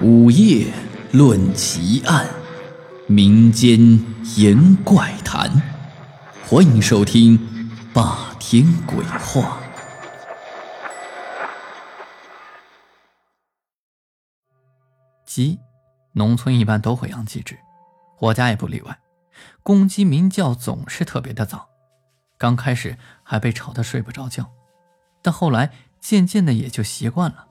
[0.00, 0.72] 午夜
[1.12, 2.28] 论奇案，
[3.08, 3.80] 民间
[4.36, 5.50] 言怪谈，
[6.46, 7.36] 欢迎收听
[7.92, 9.58] 《霸天鬼话》。
[15.26, 15.58] 鸡，
[16.12, 17.58] 农村一般都会养几只，
[18.20, 19.00] 我家也不例外。
[19.64, 21.70] 公鸡鸣叫总是特别的早，
[22.38, 24.52] 刚开始还被吵得睡不着觉，
[25.22, 27.48] 但后来渐渐的也就习惯了。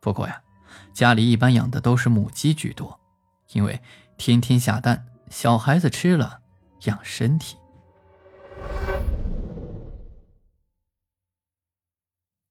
[0.00, 0.40] 不过呀。
[0.92, 3.00] 家里一般养的都是母鸡居多，
[3.52, 3.80] 因为
[4.16, 6.40] 天天下蛋，小孩子吃了
[6.84, 7.56] 养身体。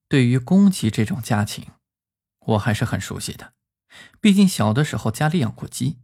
[0.09, 1.65] 对于公鸡这种家禽，
[2.39, 3.53] 我还是很熟悉的，
[4.21, 5.99] 毕竟小的时候家里养过鸡。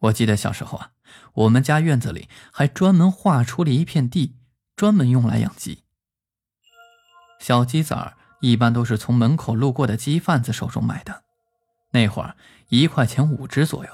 [0.00, 0.90] 我记得小时候啊，
[1.34, 4.36] 我们家院子里还专门划出了一片地，
[4.74, 5.84] 专门用来养鸡。
[7.38, 11.23] 小鸡仔儿一般都是从门口路过的鸡贩子手中买的。
[11.94, 12.36] 那会儿
[12.70, 13.90] 一块钱五只左右，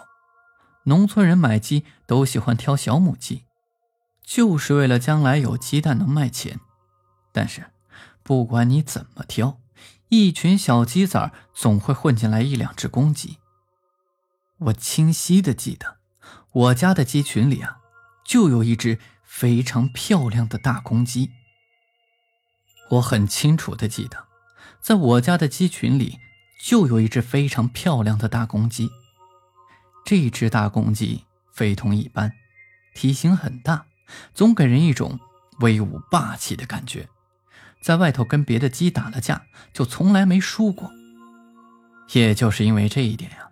[0.85, 3.45] 农村人买鸡都喜欢挑小母鸡，
[4.25, 6.61] 就是为了将来有鸡蛋能卖钱。
[7.31, 7.73] 但是，
[8.23, 9.61] 不管你怎么挑，
[10.09, 13.37] 一群小鸡仔总会混进来一两只公鸡。
[14.57, 15.99] 我清晰的记得，
[16.53, 17.81] 我家的鸡群里啊，
[18.25, 21.33] 就有一只非常漂亮的大公鸡。
[22.93, 24.27] 我很清楚的记得，
[24.81, 26.19] 在我家的鸡群里。
[26.63, 28.91] 就有一只非常漂亮的大公鸡，
[30.05, 32.31] 这只大公鸡非同一般，
[32.95, 33.87] 体型很大，
[34.35, 35.19] 总给人一种
[35.61, 37.09] 威武霸气的感觉。
[37.81, 40.93] 在外头跟别的鸡打了架，就从来没输过。
[42.13, 43.49] 也就是因为这一点呀，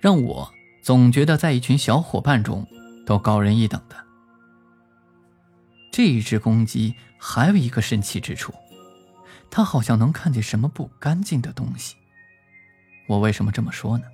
[0.00, 0.50] 让我
[0.82, 2.66] 总觉得在一群小伙伴中
[3.04, 3.96] 都高人一等的。
[5.92, 8.54] 这一只公鸡还有一个神奇之处，
[9.50, 11.96] 它好像能看见什么不干净的东西。
[13.06, 14.04] 我为什么这么说呢？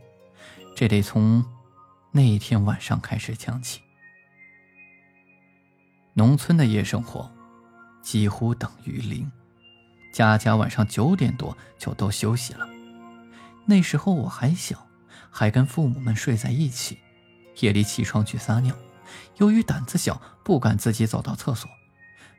[0.75, 1.45] 这得从
[2.11, 3.81] 那一天晚上开始讲起。
[6.15, 7.31] 农村的夜生活
[8.03, 9.31] 几乎等于零，
[10.13, 12.69] 家家晚上九点多就都休息了。
[13.65, 14.87] 那时候我还小，
[15.31, 16.99] 还跟父母们睡在一起，
[17.61, 18.77] 夜里起床去撒尿，
[19.37, 21.71] 由于胆子小，不敢自己走到厕所，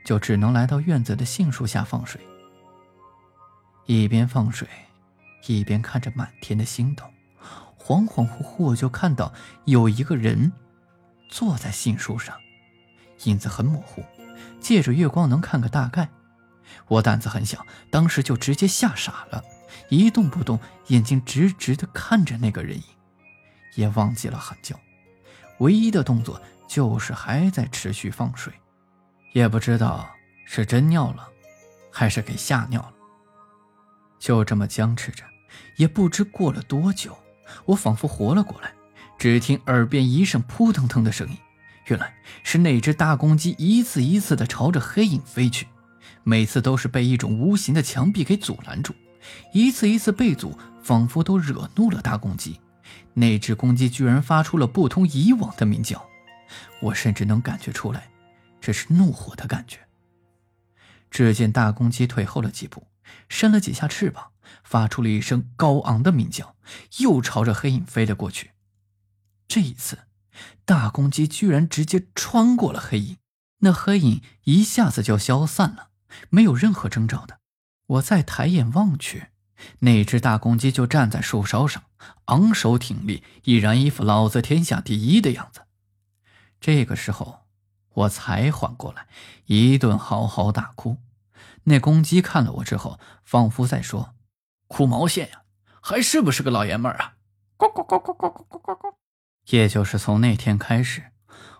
[0.06, 2.22] 就只能来到院子的杏树下放水。
[3.86, 4.68] 一边放水。
[5.48, 7.04] 一边看着满天的星斗，
[7.78, 9.34] 恍恍惚惚就看到
[9.66, 10.52] 有一个人
[11.30, 12.38] 坐在杏树上，
[13.24, 14.04] 影子很模糊，
[14.62, 16.09] 借着月光能看个大概。
[16.88, 19.44] 我胆子很小，当时就直接吓傻了，
[19.90, 22.84] 一动不动，眼睛直直的看着那个人影，
[23.75, 24.80] 也忘记了喊叫，
[25.60, 28.54] 唯一的动作就是还在持续放水，
[29.34, 30.10] 也不知道
[30.46, 31.28] 是真尿了，
[31.92, 32.94] 还是给吓尿了，
[34.20, 35.24] 就这么僵持着。
[35.75, 37.18] 也不知过了多久，
[37.66, 38.74] 我仿佛活了过来，
[39.18, 41.38] 只听耳边一声扑腾腾的声音，
[41.88, 45.68] 原来是那只大公鸡一次一次的朝着黑影飞去，
[46.24, 48.94] 每次都是被一种无形的墙壁给阻拦住，
[49.53, 52.59] 一次一次被阻，仿佛都惹怒了大公鸡。
[53.13, 56.03] 那只公鸡居然发出了不同以往的鸣叫，
[56.81, 58.09] 我甚至能感觉出来，
[58.59, 59.78] 这是怒火的感觉。
[61.12, 62.86] 只见大公鸡退后了几步，
[63.30, 64.31] 扇了几下翅膀。
[64.64, 66.56] 发出了一声高昂的鸣叫，
[67.00, 68.52] 又朝着黑影飞了过去。
[69.47, 70.00] 这一次，
[70.66, 73.18] 大公鸡居然直接穿过了黑影，
[73.59, 75.90] 那黑影一下子就消散了，
[76.30, 77.40] 没有任何征兆的。
[77.86, 79.28] 我再抬眼望去，
[79.80, 81.84] 那只大公鸡就站在树梢上，
[82.25, 85.62] 昂首挺立，已然一副老子天下第一的样子。
[86.59, 87.46] 这个时候，
[87.94, 89.08] 我才缓过来，
[89.46, 90.97] 一顿嚎嚎大哭。
[91.63, 94.16] 那公鸡看了我之后，仿佛在说。
[94.67, 95.44] 哭毛线呀，
[95.81, 97.16] 还是不是个老爷们儿啊？
[97.57, 98.94] 咕咕咕咕咕咕咕咕咕。
[99.47, 101.11] 也就是从那天开始，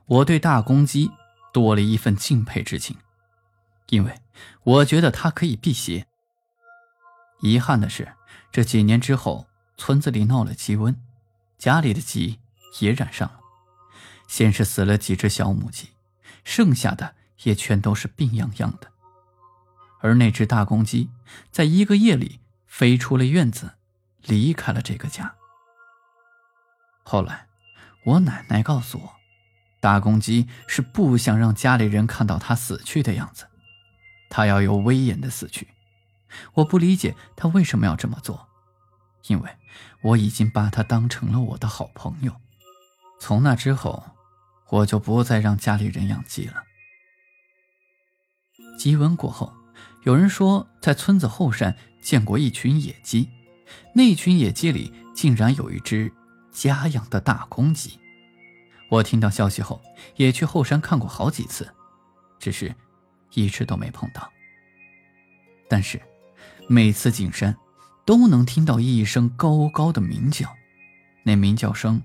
[0.06, 1.11] 我对大公鸡
[1.53, 2.97] 多了一份敬佩之情，
[3.89, 4.19] 因为
[4.63, 6.07] 我觉得它可以辟邪。
[7.41, 8.13] 遗憾的是，
[8.51, 9.45] 这几年之后，
[9.78, 10.95] 村子里闹了鸡瘟，
[11.58, 12.40] 家里的鸡
[12.79, 13.40] 也染上了。
[14.28, 15.90] 先是死了几只小母鸡，
[16.43, 18.92] 剩下的也全都是病殃殃的。
[20.03, 21.09] 而那只大公鸡，
[21.50, 22.41] 在一个夜里。
[22.66, 23.73] 飞出了院子，
[24.23, 25.35] 离开了这个家。
[27.03, 27.46] 后来，
[28.03, 29.14] 我奶奶告诉我，
[29.79, 33.46] 大公鸡是不想让家里人看到它死去的样子，
[34.28, 35.67] 它要有威严的死去。
[36.55, 38.50] 我不理解他为什么要这么做，
[39.28, 39.55] 因为
[40.02, 42.41] 我已经把他当成了我的好朋友。
[43.20, 44.03] 从那之后，
[44.70, 46.64] 我就不再让家里人养鸡了。
[48.79, 49.53] 鸡瘟过后。
[50.03, 53.30] 有人说，在村子后山见过一群野鸡，
[53.94, 56.12] 那群野鸡里竟然有一只
[56.52, 58.00] 家养的大公鸡。
[58.90, 59.82] 我听到消息后，
[60.18, 61.74] 也去后山看过好几次，
[62.38, 62.76] 只是
[63.34, 64.30] 一直都没碰到。
[65.70, 66.00] 但是
[66.68, 67.56] 每次进山，
[68.06, 70.53] 都能听到一声高高的鸣叫，
[71.24, 72.02] 那鸣叫声，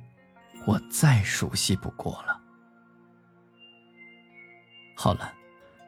[0.66, 2.40] 我再熟悉不过了。
[4.94, 5.34] 好了，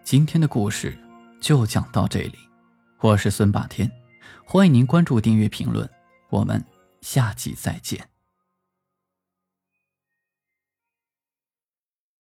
[0.04, 0.98] 今天的故事
[1.40, 2.38] 就讲到这里。
[3.00, 3.90] 我是孙霸天，
[4.44, 5.88] 欢迎您关注、订阅、评论，
[6.28, 6.62] 我们
[7.00, 8.06] 下集再见。